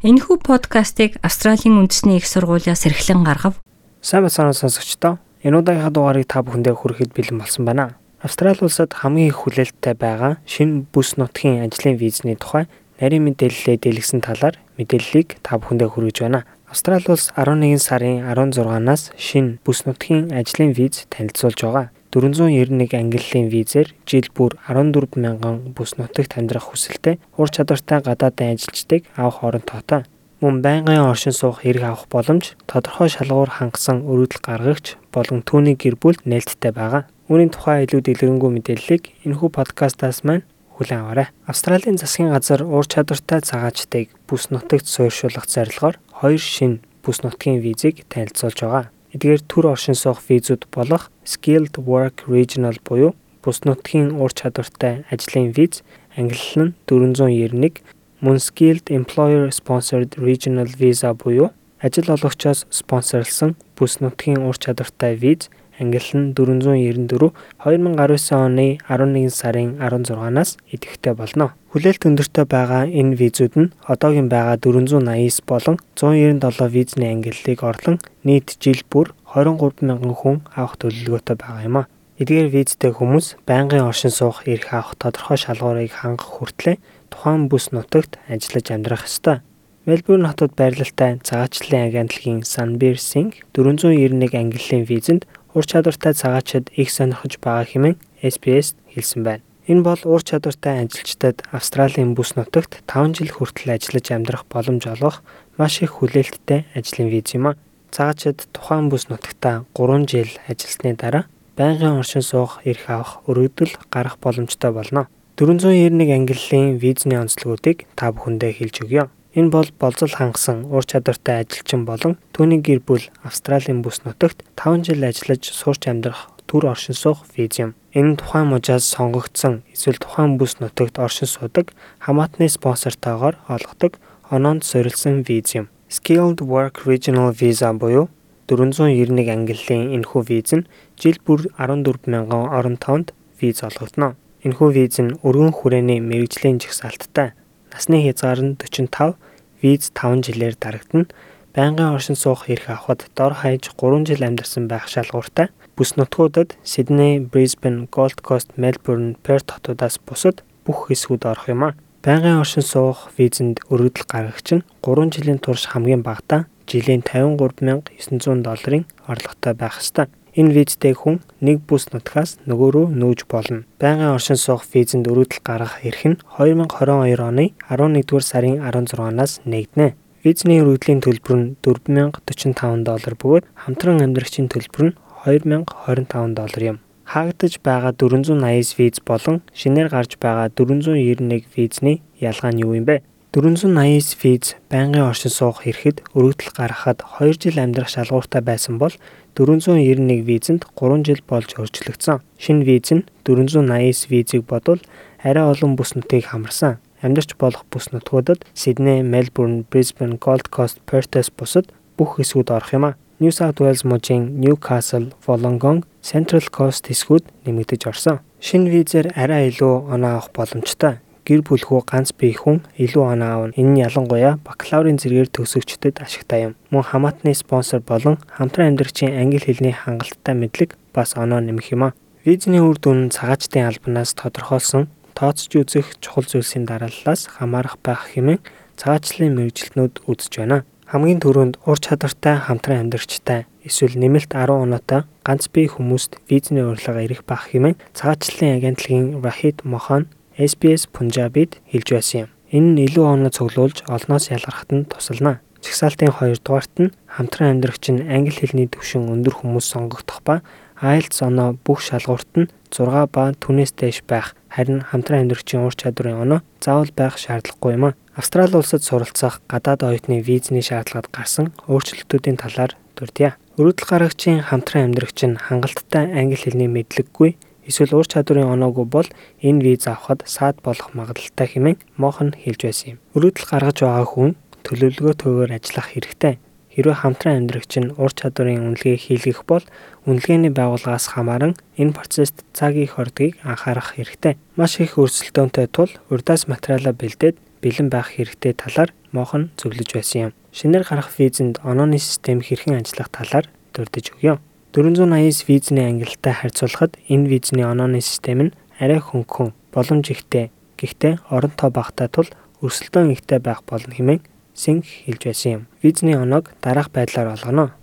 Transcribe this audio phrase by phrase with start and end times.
[0.00, 3.60] Энэхүү подкастыг Австралийн үндэсний их сургуулиас эрхлэн гаргав.
[4.00, 8.00] Сайн бацааны сонсогчдоо энэ удаагийн дугаарыг та бүхэндээ хүрэхэд бэлэн болсон байна.
[8.24, 12.64] Австрали улсад хамгийн их хүлээлттэй байгаа шинэ бүс нутгийн ажлын визний тухай
[12.96, 16.48] нарийн мэдээлэлээ дэлгэсэн талаар мэдээллийг та бүхэндээ хүргэж байна.
[16.64, 21.92] Австрали улс 11 сарын 16-наас шинэ бүс нутгийн ажлын виз танилцуулж байгаа.
[22.10, 29.06] 491 ангиллын визээр жил бүр 14 мянган бүс нутагт амьдрах хүсэлтэй ур чадвартай гадаадын ажилчдыг
[29.14, 30.02] авах оронтойтой.
[30.42, 35.94] Мөн байнгын оршин суух хэрэг авах боломж тодорхой шалгуур хангасан өрөөдөл гаргагч болон түүний гэр
[36.00, 37.06] бүлд нээлттэй байгаа.
[37.30, 40.42] Үүний тухай илүү дэлгэрэнгүй мэдээллийг энэхүү подкастаас маань
[40.80, 41.28] хүлээн аваарай.
[41.44, 48.08] Австралийн засгийн газар ур чадвартай цагаачдыг бүс нутагт суурьшуулах зорилгоор хоёр шинэ бүс нутгийн визийг
[48.08, 48.84] танилцуулж байгаа.
[49.10, 55.50] Эдгээр төр оршин суух визүүд болох Skilled Work Regional буюу бус нутгийн ур чадвартай ажлын
[55.50, 55.82] виз
[56.14, 57.82] ангиллал нь 491
[58.22, 61.50] мөн Skilled Employer Sponsored Regional Visa буюу
[61.82, 65.50] ажил олгогчоос спонсорлсон бүс нутгийн ур чадвартай виз
[65.80, 67.32] ангиллал нь 494
[67.64, 71.56] 2019 оны 11 сарын 16-наас идэвхтэй болно.
[71.72, 78.60] Хүлээлт өндөртэй байгаа энэ визүүд нь одоогийн байгаа 489 болон 197 визний ангиллалыг орлон нийт
[78.60, 81.88] жил бүр 23 мянган хүн авах төлөвлөгөөтэй байгаа юм а.
[82.20, 86.76] Эдгээр визтэй хүмүүс байнгын оршин суух эрх авах тодорхой шалгуурыг хангах хүртлээр
[87.08, 89.40] тухайн бүс нутагт ажиллаж амьдрах ёстой.
[89.88, 97.38] Мельбурн хотод байрлалтай цагаачлалын агентлагийн Sunbear Singh 491 ангиллалын визэнд ур чадвартай цагаачид их сонирхож
[97.42, 99.42] байгаа хэмээн SBS хэлсэн байна.
[99.70, 105.22] Энэ бол ур чадвартай ажилчдад Австралийн бүс нутагт 5 жил хүртэл ажиллаж амьдрах боломж олгох
[105.58, 107.58] маш их хүлээлттэй ажлын виз юм а.
[107.90, 111.24] Цагаачид тухайн бүс нутагтаа 3 жил ажилласны дараа
[111.58, 115.08] байнгын оршин суух эрх авах өргөдөл гарах боломжтой болно.
[115.36, 119.04] 491 ангиллалын визний онцлогуудыг та бүхэндээ хэлж өгье.
[119.30, 124.90] Энэ бол болзол хангасан ур чадвартай ажилчин болон түүний гэр бүл Австралийн бүс нутагт 5
[124.90, 127.78] жил ажиллаж сурч амьдрах төр оршин суух виз юм.
[127.94, 131.70] Энэ тухайн мужаас сонгогдсон эсвэл тухайн бүс нутагт оршин суудаг
[132.02, 134.02] хамаатны спонсортойгоор олгодог
[134.34, 135.70] оноонд суурилсан виз юм.
[135.86, 138.10] Skilled Work Regional Visa буюу
[138.50, 140.66] 491 ангиллалын энэхүү виз нь
[140.98, 144.18] жил бүр 14 мянган орон тоонд виз олгогдно.
[144.42, 147.38] Энэхүү виз нь өргөн хүрээний мэрэгжлийн жагсаалттай
[147.72, 149.16] Насны хязгаар нь 45,
[149.62, 151.06] виз 5 жилээр дарагдана.
[151.54, 155.48] Байнгын оршин суух эрх авахд дор хаяж 3 жил амьдарсан байх шалгууртай.
[155.76, 161.74] Бүс нутгуудад Сидней, Брисбен, Голд Кост, Мельбурн, Перт хотуудаас бусад бүх хэсгүүд орох юм а.
[162.04, 168.86] Байнгын оршин суух визэнд өргөдөл гаргагч нь 3 жилийн турш хамгийн багадаа жилийн 53900 долларын
[169.10, 170.06] орлоготой байх ёстой.
[170.38, 173.66] Энэ визтэй хүн нэг бүс нутгаас нөгөө рүү нүүж болно.
[173.82, 179.98] Байнгын оршин суух визэнд өрөөдөл гаргах эрх нь 2022 оны 11-р сарын 16-наас нэгдэнэ.
[180.22, 184.96] Визний өргөдлийн төлбөр нь 4045 доллар бөгөөд хамтран амьдрагчийн төлбөр нь
[185.26, 186.78] 2025 доллар юм.
[187.10, 193.02] Хаагдаж байгаа 480 виз болон шинээр гарч байгаа 491 визний ялгаа нь юу юм бэ?
[193.32, 198.90] 480 виз байнгын оршин суух эрхэд өргөдөл гаргахад 2 жил амьдрах шалгууртай байсан бол
[199.38, 202.18] 491 визэнд 3 жил болж өөрчлөгдсөн.
[202.42, 204.82] Шинэ виз нь 480 визийг бодвол
[205.22, 206.82] арай олон бүс нутгийг хамарсан.
[207.06, 212.84] Амьдарч болох бүс нутгуудад Сидней, Мельбурн, Брисбен, Голд Кост, Пертес бусад бүх хэсгүүд орох юм
[212.90, 212.96] а.
[213.22, 218.18] New South Wales мужийн Newcastle, Wollongong, Central Coast хэсгүүд нэмэгдэж орсон.
[218.42, 223.56] Шинэ визээр арай илүү оноо авах боломжтой гэр бүлхүү ганц бие хүн илүү оноо аавна.
[223.60, 226.54] Энэ нь ялангуяа бакалаврын зэрэгээр төгсөгчдөд ашигтай юм.
[226.72, 231.94] Мөн хамаатны спонсор болон хамтран амьдрагчийн англи хэлний хангалттай мэдлэг бас оноо нэмэх юм а.
[232.24, 238.40] Визний үр дүн цагаачдын албанаас тодорхойлсон тооцож үзэх чухал зүйлсийн дарааллаас хамаарах байх хэмээн
[238.80, 240.64] цагаачлалын мэрэгжилтнүүд үзэж байна.
[240.90, 247.04] Хамгийн түрүүнд ур чадвартай хамтран амьдрагчтай эсвэл нэмэлт 10 оноотой ганц бие хүмүүст визний урилга
[247.04, 250.08] ирэх байх хэмээн цагаачлалын агентлагийн Вахид Мохон
[250.40, 252.30] SBS Punjab-ид хэлж байсан юм.
[252.48, 255.44] Энэ нь илүү оноо цуглуулж олноос ялгархад нь тусална.
[255.60, 260.40] Чагсаалтын 2 дугаарт нь хамтран амьдрагч нь англи хэлний төвшин өндөр хүмүүс сонгогдох ба
[260.80, 266.24] IELTS оноо бүх шалгуурт нь 6 ба түүнээс дээш байх харин хамтран амьдрагчийн ур чадварын
[266.24, 267.96] оноо заавал байх шаардлагагүй юм а.
[268.16, 273.36] Австрали улсад суралцах гадаад оюутны визний шаардлагад гарсан өөрчлөлтүүдийн талаар дурдъя.
[273.60, 277.36] Өргөдөл гаргагчийн хамтран амьдрагч нь хангалттай англи хэлний мэдлэггүй
[277.70, 279.08] эсвэл ур чадварын оноогүй бол
[279.38, 282.98] энэ виз авахд саад болох магадлалтай хэмээн Мохон хэлж байсан юм.
[283.14, 284.30] Өрөөдөл гаргаж байгаа хүн
[284.66, 286.34] төлөвлөгөөтэйгээр ажиллах хэрэгтэй.
[286.70, 289.64] Хэрвээ хамтран амьдрагч нь ур чадварын үнэлгээг хийлгэх бол
[290.06, 294.38] үнэлгээний байгууллагаас хамааран энэ процесст цаг их ордгийг анхаарах хэрэгтэй.
[294.54, 300.32] Маш их өрсөлдөөнтэй тул урдаас материалаа бэлдээд бэлэн байх хэрэгтэй талаар мохон зөвлөж байсан юм.
[300.54, 304.38] Шинээр гарах визэнд онооны систем хэрхэн ажиллах талаар дурдж өгье.
[304.72, 310.54] 480-с визний ангилалтай харьцуулахад энэ визний онооны систем нь арай хөнгөн, боломж ихтэй.
[310.78, 312.30] Гэхдээ оронтой багтаа тул
[312.62, 314.22] өрсөлдөөн ихтэй байх болно хэмээн
[314.54, 315.62] Синг хэлж байсан юм.
[315.82, 317.74] Визний оноог дараах байдлаар олгоно.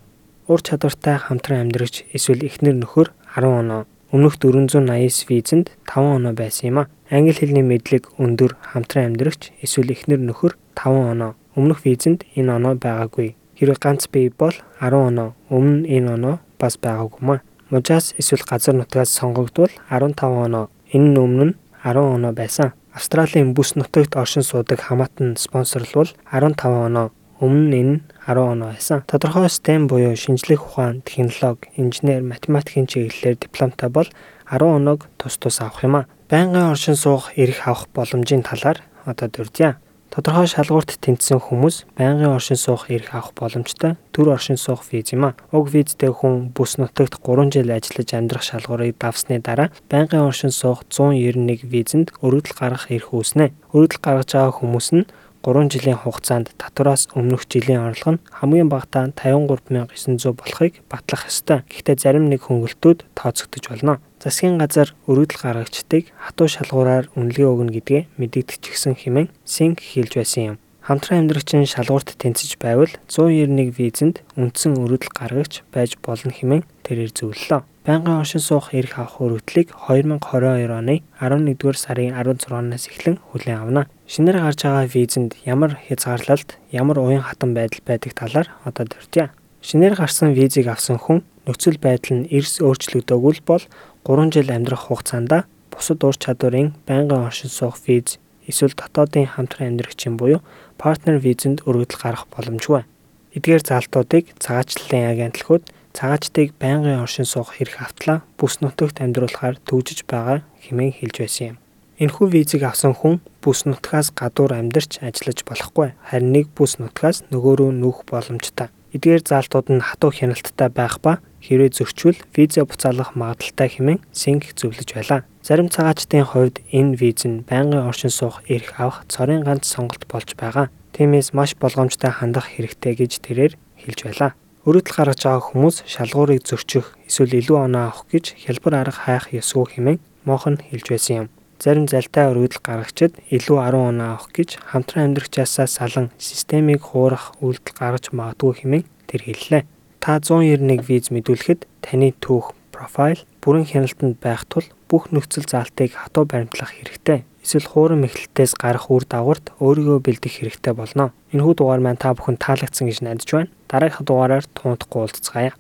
[0.48, 3.84] Ур чадвартай хамтран амьдрагч эсвэл эхнэр нөхөр 10 оноо,
[4.16, 6.90] өмнөх 480 визэнд 5 оноо байсан юм а.
[7.12, 12.80] Англи хэлний мэдлэг өндөр хамтран амьдрагч эсвэл эхнэр нөхөр 5 оноо, өмнөх визэнд энэ оноо
[12.80, 13.36] байгаагүй.
[13.60, 17.40] Хэрэг ганц бие бол 10 оноо, өмнө энэ оноо бас байгаагүй маа.
[17.70, 20.70] Мужаас эсвэл газар нутгаас сонгогдвол 15 оноо.
[20.94, 22.74] Энэ нь өмнө нь 10 оноо байсан.
[22.94, 27.96] Австралийн бүс нутагт оршин суудаг хамаатан спонсорлвол 15 оноо өмнө нь энэ
[28.26, 29.04] 10 оноо байсан.
[29.06, 34.10] Тодорхой STEM буюу шинжлэх ухаан, технологи, инженер, математикийн чиглэлээр дипломтой бол
[34.50, 36.08] 10 оноог тус тус авах юм а.
[36.30, 39.78] Байнгын оршин суух эрх авах боломжийн талаар одоо дурдъя.
[40.18, 45.30] Тодорхой шалгуурт тэнцсэн хүмүүс байнгын оршин суух эрх авах боломжтой төр оршин суух виз юм
[45.30, 45.38] а.
[45.54, 50.82] Уг визтэй хүн бүс нутагт 3 жил ажиллаж амьдрах шалгуурыг давсны дараа байнгын оршин суух
[50.90, 53.54] 191 визэнд өргөдөл гаргах эрх үүснэ.
[53.78, 55.06] Өргөдөл гаргаж байгаа хүмүүс нь
[55.46, 61.66] 3 жилийн хугацаанд татвараас өмнөх жилийн орлого нь хамгийн багадаа 53900 болохыг батлах ёстой.
[61.70, 64.00] Гэхдээ зарим нэг хөнгөлтүүд тооцогдож болно.
[64.24, 70.58] Засгийн газар өргөдөл гаргагчдыг хатуу шалгуураар үнэлгээ өгнө гэдгээ мэдэгдчихсэн хэмээн Синг хэлж байсан юм.
[70.88, 77.62] Хамтран амьдрагчин шалгуурт тэнцэж байвал 191 визэнд үндсэн өргөдөл гаргагч байж болно хэмээн тэрээр зөвлөлөө.
[77.84, 83.84] Байнгын оршин суух эрх авах өргөдлийг 2022 оны 11-р сарын 16-наас эхлэн хүлээн авна.
[84.08, 89.36] Шинээр гарч байгаа визэнд ямар хязгаарлалт, ямар уян хатан байдал байдаг талаар одоо дурдъя.
[89.60, 93.64] Шинээр гарсан визийг авсан хүн нөхцөл байдал нь эрс өөрчлөгдөөгүй бол
[94.08, 98.16] 3 жил амьдрах хугацаанд бусад ур чадварын байнгын оршин суух виз
[98.48, 100.40] эсвэл дотоодын хамтран амьдрагчийн буюу
[100.80, 102.88] партнер визэнд өргөдөл гарах боломжгүй.
[103.36, 110.48] Эдгээр залтуудыг цагаачлалын агентлагууд цагаачдыг байнгын оршин суух хэрэг автлаа бүс нутагт амьдруулахаар төвжиж байгаа
[110.64, 111.58] хэмээн хэлж байсан юм.
[111.98, 115.98] Энэхүү визийг авсан хүн бүс нутгаас гадуур амьдарч ажиллаж болохгүй.
[115.98, 118.70] Харин нэг бүс нутгаас нөгөө рүү нүүх боломжтой.
[118.94, 124.94] Эдгээр заалтууд нь хатуу хяналттай байх ба хэрвээ зөрчвөл виза буцаалгах магадaltaй хэмээн Синг зөвлөж
[124.94, 125.26] байлаа.
[125.42, 130.38] Зарим цагаачдын хувьд энэ виз нь байнгын оршин суух эрх авах цорын ганц сонголт болж
[130.38, 130.70] байгаа.
[130.94, 134.38] Тиймээс маш болгоомжтой хандах хэрэгтэй гэж тэрээр хэлж байлаа.
[134.70, 139.66] Өрөдөл гаргаж байгаа хүмүүс шалгуурыг зөрчих эсвэл илүү оноо авах гэж хялбар арга хайх ёсгүй
[139.82, 140.00] хэмээн
[140.30, 141.28] мохон хэлж байсан юм
[141.60, 147.78] зарим залтай өргөдөл гаргагчид илүү 10 оноо авах гэж хамтран амьдрагчаасаа салан системийг хуурах үйлдэл
[147.78, 149.64] гаргаж магадгүй хэмээн тэр хэллээ.
[149.98, 156.30] Та 191 виз мэдүүлэхэд таны түүх, профайл бүрэн хяналтанд байх тул бүх нөхцөл заалтыг хатуу
[156.30, 157.26] баримтлах хэрэгтэй.
[157.42, 161.16] Эсвэл хуурам эхлэлтээс гарах үр дагаварт өөрийгөө бэлдэх хэрэгтэй болно.
[161.34, 163.52] Энэхүү дугаар маань та бүхэн таалагдсан гэж найдаж байна.
[163.72, 165.52] Дараагийн дугаараар туунтахгүй уулзцаая.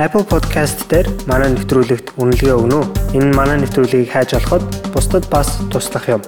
[0.00, 2.86] Apple Podcast дээр манай нэвтрүүлэгт үнэлгээ өгнө үү?
[3.12, 6.24] Энэ манай нэвтрүүлгийг хайж олоход бусдад бас туслах юм.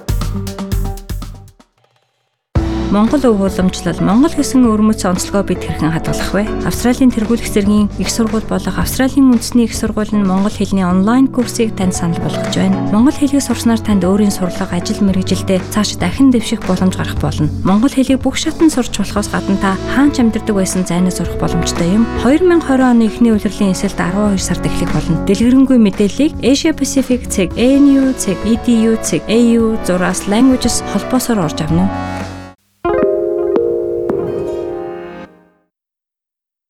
[2.95, 6.47] Монгол өв уламжлал Монгол гэсэн өрмөц онцлогоо бид хэрхэн хадгалах вэ?
[6.63, 11.75] Австралийн тэргуулах зэргийн их сургууль болох Австралийн үндэсний их сургууль нь монгол хэлний онлайн курсыг
[11.75, 12.79] танд санал болгож байна.
[12.95, 17.51] Монгол хэлийг сурснаар танд өөрийн сурлага, ажил мэргэжилдээ цааш дахин дэвших боломж гарах болно.
[17.67, 22.07] Монгол хэлийг бүх шатнд сурч болохоос гадна та хаанч амьдардаг байсан зайнаас сурах боломжтой юм.
[22.23, 25.19] 2020 оны эхний улирлын эсэлд 12 сард эхлэх болно.
[25.27, 31.91] Дэлгэрэнгүй мэдээллийг Asia Pacific цэг, ANU цэг, EDU цэг, AU зураас Languages холбоосоор орж авна
[31.91, 32.14] уу?